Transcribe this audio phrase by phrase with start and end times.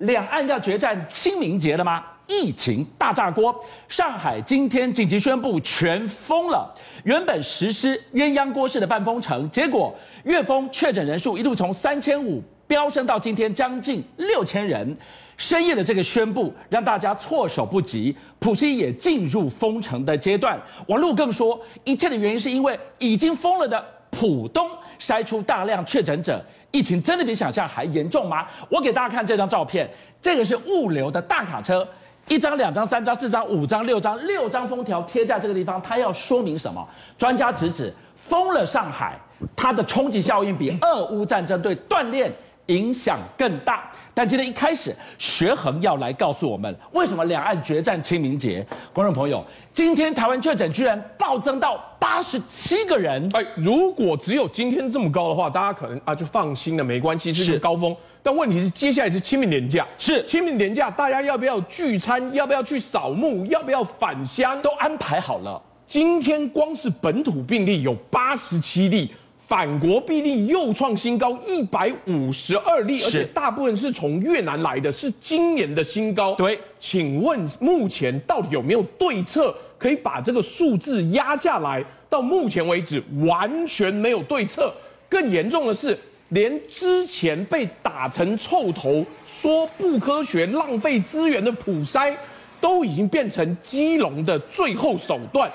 [0.00, 2.04] 两岸要决战清明节了吗？
[2.26, 3.54] 疫情大炸锅，
[3.88, 6.72] 上海今天紧急宣布全封了。
[7.04, 9.94] 原本实施鸳鸯锅式的半封城，结果
[10.24, 14.96] 月封确诊人数一路从三千五飙升到今天将近六千人。
[15.36, 20.60] 深夜的这个宣布让大家措手不及，浦西也进入封城的阶段。
[20.86, 23.82] 王璐更说，一切的原因是因为已经封了的
[24.20, 24.68] 浦东
[24.98, 26.44] 筛出大量确诊者。
[26.72, 28.46] 疫情真的比想象还严重吗？
[28.68, 29.88] 我给大家看这张照片，
[30.20, 31.88] 这个是物流的大卡车，
[32.28, 36.86] 一张、两张、三张、四张、五张、六张，六张封条贴在这个地方，它要说明什么？
[37.16, 39.18] 专家直指封了上海，
[39.56, 42.30] 它的冲击效应比俄乌战争对锻炼
[42.66, 43.90] 影响更大。
[44.20, 48.62] 但今天一开始，学恒要来告诉我们，为什么两岸决战清明节？
[48.92, 49.42] 观众朋友，
[49.72, 53.26] 今天台湾确诊居然暴增到八十七个人。
[53.32, 57.96] 哎，如果只有今天这么高的话，大家可能啊就放心了，没关系，是高峰。
[58.22, 62.22] 但问题是，接下来是清明年假，是清明年假，大家要不要聚餐？
[62.34, 63.46] 要不要去扫墓？
[63.46, 64.60] 要不要返乡？
[64.60, 65.58] 都安排好了。
[65.86, 69.14] 今天光是本土病例有八十七例。
[69.50, 76.36] 返国病例又创新高，一百五十二例，而且大部分是从越南来的，是今年的新高。
[76.36, 81.84] 对，请问目前到底有没有对策可以把这个数字压下来？
[82.08, 84.72] 到目前为止完全没有对策。
[85.08, 85.98] 更严重的是，
[86.28, 92.14] 连之前被打成臭头、说不科学、浪费资源的普筛，
[92.60, 95.50] 都已经变成基隆的最后手段。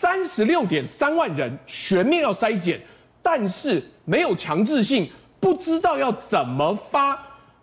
[0.00, 2.80] 三十六点三万人全面要筛检。
[3.24, 5.08] 但是没有强制性，
[5.40, 7.18] 不知道要怎么发。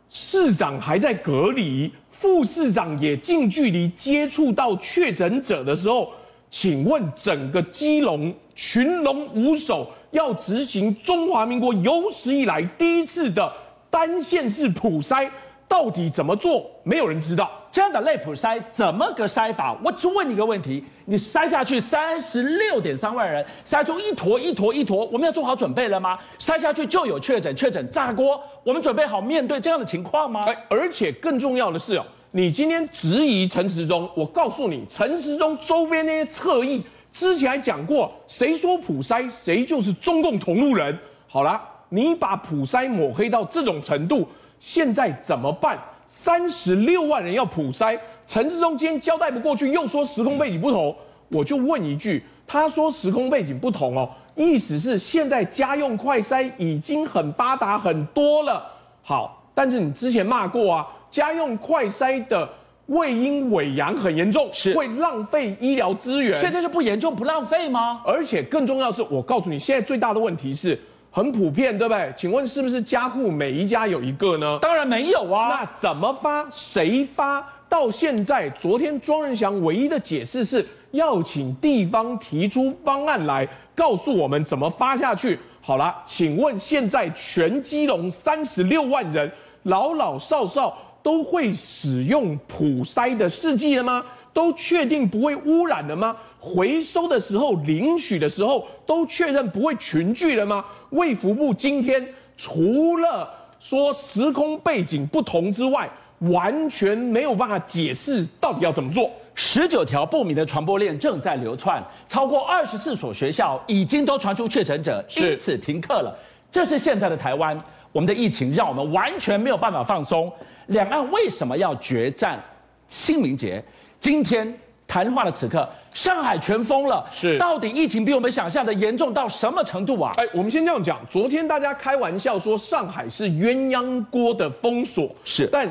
[0.09, 6.12] 市长还在隔离，副市长也近距离接触到确诊者的时候，
[6.50, 13.54] 请问整个基隆群龙无首，要执行中华民国有史以来第一次的
[13.92, 15.30] 单线式普筛。
[15.72, 16.69] 到底怎么做？
[16.83, 17.50] 没有人知道。
[17.72, 19.73] 这样的类普筛怎么个筛法？
[19.81, 26.20] 我只问你一个问题：你筛下去三十六点三万人，筛出一坨一坨一坨，我们要做好准备了吗？
[26.37, 30.43] 筛下去就有确诊，确诊炸锅，我们准备好面对这样的情况吗？
[30.67, 36.83] 而且更重要的是哦，你今天质疑陈时中，我告诉你，陈时中周边那些侧翼
[37.14, 40.99] 之前还讲过，谁说普筛谁就是中共同路人。
[41.30, 44.27] 好了，你把普筛抹黑到这种程度。
[44.61, 45.77] 现在怎么办？
[46.08, 50.95] 三十六万人要普筛，陈志忠今天交代不过去，又说时空背景不同，
[51.30, 58.64] 我就问一句：他说时空背景不同哦，意思是现在家用快筛已经很发达很多了。
[59.02, 62.48] 好，但是你之前骂过啊，家用快筛的
[62.86, 66.39] 胃阴伪阳很严重，是会浪费医疗资源。
[66.39, 68.04] 现在就不严重不浪费吗？
[68.05, 70.80] 而且更重要的是，我告诉你，现在最大的问题是。
[71.14, 72.14] 很普遍，对不对？
[72.16, 74.58] 请问是不是家户每一家有一个呢？
[74.61, 75.49] 当然没有啊。
[75.49, 76.49] 那怎么发？
[76.49, 77.45] 谁发？
[77.67, 83.45] 到现在，昨天庄仁祥唯一的解释是要请地方提出方案来
[83.76, 85.38] 告诉我们怎么发下去。
[85.60, 89.30] 好了，请问现在全基隆三十六万人
[89.64, 94.02] 老老少少都会使用普筛的试剂了吗？
[94.33, 96.16] 都确定不会污染了吗？
[96.39, 100.64] 回收的时候、领取的时候都确认不会群聚了吗？
[100.92, 102.08] 卫福部今天
[102.38, 103.30] 除了
[103.60, 109.12] 说时空背景不同之外，完全没有办法解释到底要怎么做。
[109.34, 116.16] 十九条不明的传播链正在流窜，超过二十四所学校已经都传出确诊者，因此停课了。
[116.50, 117.58] 这是现在的台湾，
[117.92, 120.32] 我们的疫情让我们完全没有办法放松。
[120.68, 122.42] 两岸为什么要决战
[122.88, 123.64] 清明节？
[124.00, 124.54] 今天。
[124.92, 127.08] 谈话的此刻，上海全封了。
[127.10, 130.12] 是，到底疫情比我们想象的严重到什么程度啊？
[130.18, 131.00] 哎，我们先这样讲。
[131.10, 135.48] 昨天大家开玩笑说上海是鸳鸯锅的封锁，是。
[135.50, 135.66] 但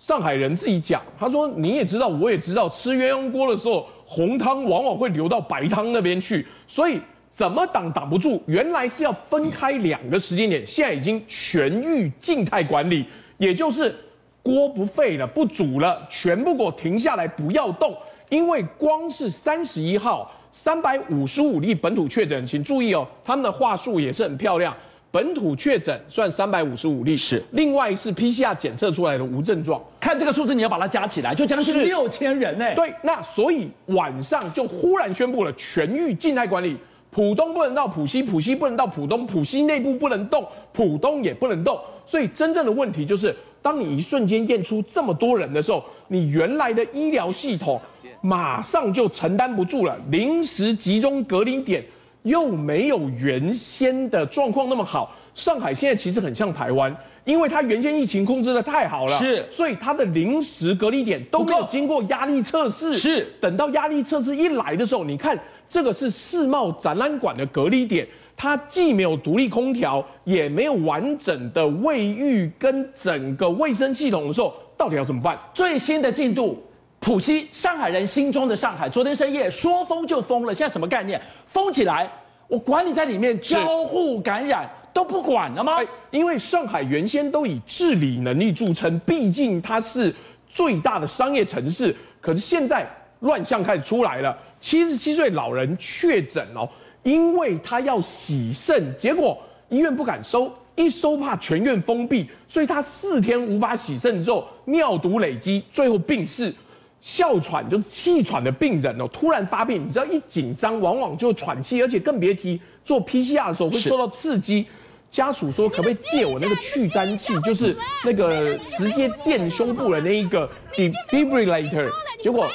[0.00, 7.00] 上海人自己讲，他说你也知道，我也知道，吃鸳鸯锅的时候，红汤往往会流到白汤那边去，所以
[7.30, 8.42] 怎么挡挡不住。
[8.46, 13.06] 原来是要分开两个时间点，现在已经全域静态管理，
[13.38, 13.94] 也就是
[14.42, 17.96] 锅不沸了，不煮了，全部给我停下来，不要动。
[18.28, 24.74] 因为光是三十一号三百五十五例本土确诊，请注意哦，他们的话术也是很漂亮。
[25.12, 29.80] 本土确诊算三百五十五例，是另外是 PCR 检测出来的无症状。
[29.98, 32.74] 看这个数字，你要把它加起来，就将近六千人呢。
[32.74, 36.76] 对，那所以晚上就忽然宣布了全域静态管理，
[37.10, 41.80] 浦东不能到浦西，浦西不能到浦东，浦西内部不能动，浦东也不能动。
[42.04, 43.34] 所以真正的问题就是，
[43.66, 47.76] 当你一瞬间验出这么多人的时候，你原来的医疗系统。
[48.20, 51.84] 马上就承担不住了，临时集中隔离点
[52.22, 65.38] 又没有原先的状况那么好，上海现在其实很像台湾，因为它原先疫情控制的太好了，是，所以它的临时隔离点都没有经过压力测试，是，等到压力测试一来的时候，你看
[65.68, 68.06] 这个是世贸展览馆的隔离点。
[68.36, 75.38] 它既没有独立空调，也没有完整的卫浴跟整个卫生系统的时候，到底要怎么办？
[75.54, 76.62] 最新的进度，
[77.00, 81.18] 浦西上海人心中的上海，昨天深夜说封就封了，现在什么概念？
[81.46, 82.10] 封起来，
[82.46, 85.78] 我管你在里面交互感染都不管了吗？
[86.10, 90.14] 因为上海原先都以治理能力著称，毕竟它是
[90.46, 92.86] 最大的商业城市，可是现在
[93.20, 96.68] 乱象开始出来了，七十七岁老人确诊哦。
[97.06, 99.38] 因为他要洗肾，结果
[99.68, 106.52] 医院不敢收，一收怕全院封闭，所以他四天无法洗肾之后，尿毒累积，最后病逝。
[107.00, 114.66] 哮喘就是气喘的病人哦，突然发病，你知道一紧张往往就喘气，而且更别提做 PCR 的时候会受到刺激。
[115.08, 121.88] 家属说可不可以借我那个去粘器，就是那个直接垫胸部的那一个 defibrillator，
[122.20, 122.50] 结果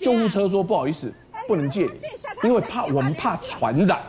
[0.00, 1.14] 救护车说不好意思。
[1.46, 4.00] 不能借你，因为怕我们怕传染。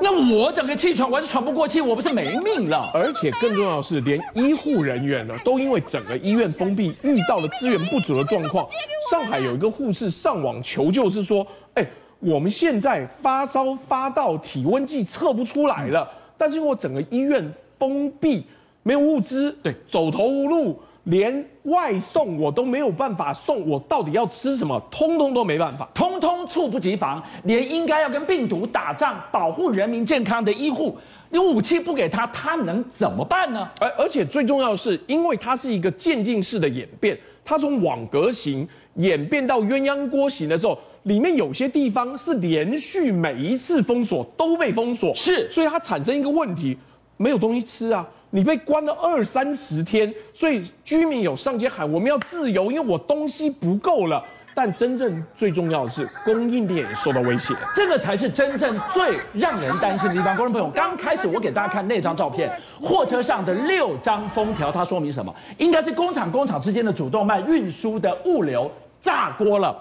[0.00, 2.90] 那我整个气喘，我还是喘不过气，我不是没命了。
[2.94, 8.66] 而且更重要的是，连医护人员呢，都因为整个医院封闭，遇到了资源不足的状况。
[9.10, 11.86] 上海有一个护士上网求救，是说：哎，
[12.20, 18.46] 我们现在发烧发到体温计测不出来了，但是因为我整个医院封闭，
[18.82, 20.80] 没有物资，对，走投无路。
[21.04, 24.80] 连外送我都没有办法送，我到底要吃什么？
[24.90, 27.22] 通通都没办法，通通猝不及防。
[27.44, 30.96] 连应该要跟病毒打仗、保护人民健康的医护，
[31.30, 33.68] 你武器不给他，他能怎么办呢？
[33.80, 46.78] 而而且最重要的是，因为它是一个渐进式的演变，它从网格型演变到鸳鸯锅型的时候，里面有些地方是连续每一次封锁都被封锁，是，所以它产生一个问题，
[47.16, 48.06] 没有东西吃啊。
[48.34, 54.24] 你被关了二三十天，所以居民有上街喊我们要自由，因为我东西不够了。
[54.54, 60.34] 但真正最重要的是供应链受到威胁，这个才是真正最让人担心的地方。
[60.36, 62.50] 观众朋友，刚开始我给大家看那张照片，
[62.80, 65.34] 货车上的六张封条，它说明什么？
[65.58, 69.76] 应该是工厂工厂之间的主动脉运输的物流炸锅了。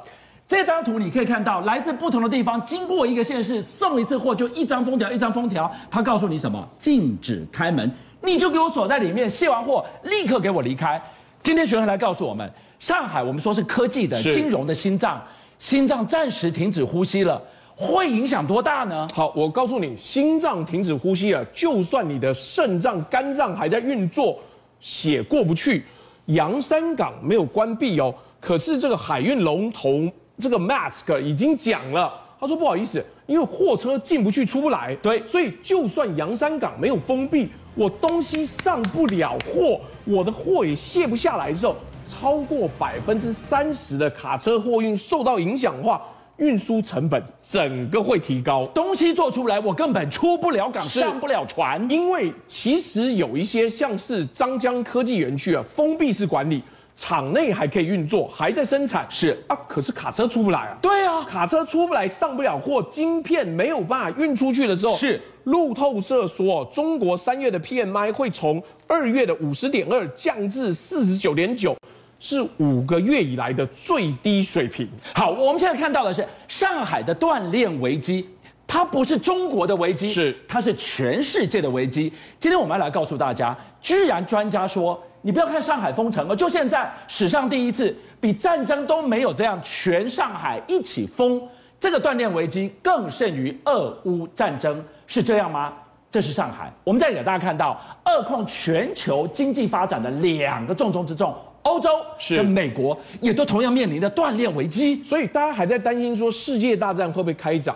[0.48, 6.66] 这张图你可以看到，来自不同的地方，经过一个县市送一次货，就一张封条，一张封条，它告诉你什么？
[6.78, 7.92] 禁止开门。
[8.24, 11.02] 你就给我锁在里面，卸完货立刻给我离开。
[11.42, 15.22] 今天学生来告诉我们，上海我们说是科技的、金融的心脏，
[15.58, 17.42] 心脏暂时停止呼吸了，
[17.76, 19.08] 会影响多大呢？
[19.12, 24.38] 好，我告诉你，心脏停止呼吸了，就算你的肾脏、肝脏还在运作，
[24.80, 25.84] 血过不去，
[26.28, 30.08] 洋山港没有关闭哦，可是这个海运龙头
[30.38, 37.50] 这个 Maersk 已经讲了，他说不好意思，因为货车进不去、出不来，对，所以就算洋山港没有封闭。
[37.74, 41.76] 我东西上不了货，我的货也卸不下来之后，
[42.10, 46.02] 超过百分之三十的卡车货运受到影响的话，
[46.38, 48.66] 运输成本整个会提高。
[48.68, 51.90] 东西做出来，我根本出不了港，上不了船。
[51.90, 56.62] 因为其实有一些像是张江科技园区啊，封闭式管理，
[57.02, 59.08] 厂内还可以运作，还在生产。
[59.10, 60.78] 是啊，可是卡车出不来啊。
[60.80, 64.96] 对啊，卡车出不来，上不了货，晶片没有办法运出去的时候。
[64.96, 65.20] 是。
[65.46, 71.76] 路透社说，中国三月的 PMI 会从二月的五十点二降至四十九点九，
[72.20, 74.88] 是五个月以来的最低水平。
[75.16, 78.30] 好，我们现在看到的是上海的锻炼危机，
[78.68, 82.14] 它不是中国的危机，是它是全世界的危机。
[82.38, 91.42] 今天我们要来告诉大家，居然专家说，你不要看上海封城了，就现在史上第一次，比战争都没有这样，全上海一起封。
[91.80, 95.74] 这个断链危机更甚于俄乌战争，是这样吗？
[96.12, 96.72] 这是上海。
[96.84, 101.90] 我们再给大家看到，扼控全球经济发展的两个重中之重，欧洲
[102.30, 105.04] 跟美国也都同样面临着断链危机。
[105.04, 107.76] 所以大家还在担心说世界大战会不会开展、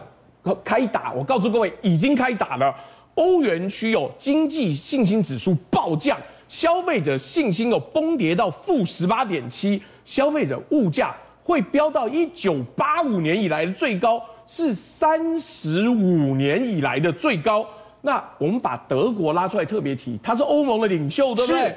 [0.63, 1.11] 开打？
[1.13, 2.75] 我告诉各位，已经开打了。
[3.15, 11.15] 欧元区有经济信心指数暴降，消费者信心有崩跌到负十八点七，消费者物价。
[11.43, 17.63] 会飙到一九八五年以来的最高，是三十五年以来的最高。
[18.01, 21.75] 那我们把德国拉出来特别提，它是欧盟的领袖，对不对？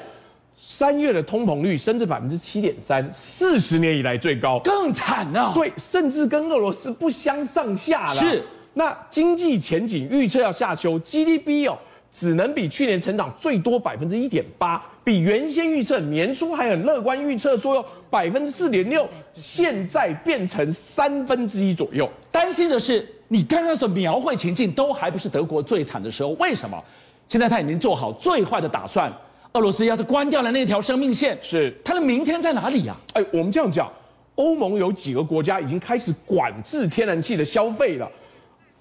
[0.58, 5.52] 三月的通膨率升至百分之七点三，四十年以来最高，更惨啊！
[5.54, 8.14] 对，甚至跟俄罗斯不相上下了。
[8.14, 11.76] 是，那经济前景预测要下修，GDP 哦。
[12.12, 22.08] 只能比去年成长最多百分之一点八，比原先预测年初还很乐观预测说有百分之四点六，现在变成三分之一左右。
[22.32, 26.82] 担心的是，你刚刚所描绘情境都还不是德国最惨的时候，为什么？
[27.28, 29.12] 现在他已经做好最坏的打算。
[29.52, 32.96] 俄罗斯要是关掉了那条生命线，是他的明天在哪里呀？
[33.14, 33.90] 哎，我们这样讲，
[34.34, 38.10] 欧盟有几个国家已经开始管制天然气的消费了。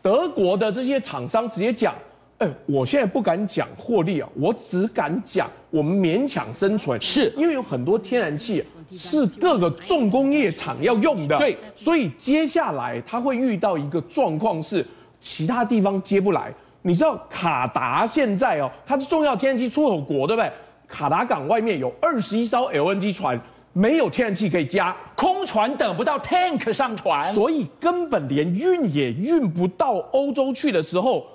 [0.02, 1.94] 德国的这些厂商直接讲，
[2.39, 7.34] 哎，我现在不敢讲获利啊，我只敢讲我们勉强生存，是。
[7.36, 14.86] 因为有很多天然气是各个重工业厂要用的，对，所以接下来他会遇到一个状况是，
[15.20, 16.53] 其他地方接不来。
[16.84, 20.51] 你知道卡达现在哦，它是重要天然气出口国，对不对？
[20.88, 23.38] 卡达港外面有二十一艘 LNG 船，
[23.74, 31.25] 没有天然气可以加，空船等不到 tank 上船，所以根本连运也运不到欧洲去的时候，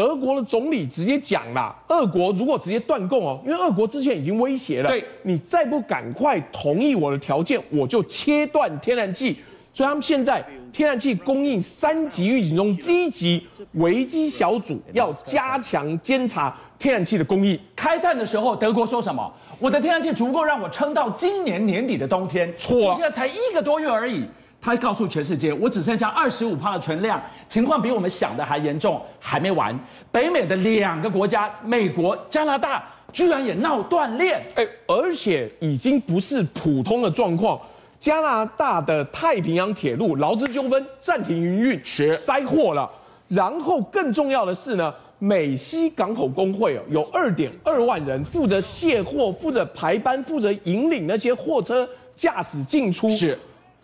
[0.00, 9.36] 德国的总理直接讲了：俄国如果直接断供哦，因为俄国之前已经威胁了，对，你再不赶快同意我的条件，我就切断天然气。
[9.74, 10.42] 所以他们现在
[10.72, 17.60] 天然气供应三级预警中，第一级危机小组要加强监察天然气的供应。
[17.76, 19.30] 开战的时候，德国说什么？
[19.58, 22.50] 我的天然气足够让我撑到今年年底的冬天。
[22.56, 24.24] 错啊，现在才一个多月而已。
[24.60, 29.00] 他告诉全世界，我只剩下二十五趴的存量，情况比我们想的还严重。
[29.18, 29.78] 还没完，
[30.12, 34.42] 北美的两个国家，美国、加拿大，居然也闹断链。
[34.56, 37.58] 哎，而且已经不是普通的状况。
[37.98, 42.90] 加拿大的太平洋铁路劳资纠纷暂停营运，是塞货了。
[43.28, 53.08] 然后更重要的是呢，美西港口工会哦，有二点二万人负责卸货、负责排班、负责引领那些货车驾驶进出。
[53.10, 53.38] 是，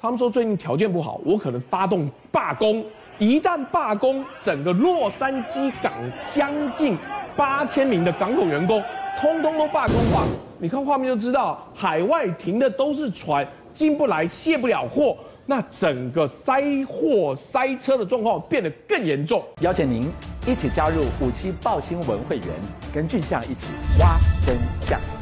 [0.07, 2.85] 他们说最近条件不好，我可能发动罢工。
[3.19, 5.93] 一旦罢工，整个洛杉矶港
[6.33, 6.97] 将近
[7.37, 8.81] 八千名的港口员工，
[9.19, 10.23] 通通都罢工化。
[10.61, 13.45] 你看画面就知道，海外停的都是船。
[13.75, 19.43] 进不来，卸不了货，那整个塞货塞车的状况变得更严重。
[19.61, 20.09] 邀请您
[20.47, 22.47] 一起加入五七爆新闻会员，
[22.95, 23.67] 跟俊相一起
[23.99, 25.16] 挖真相。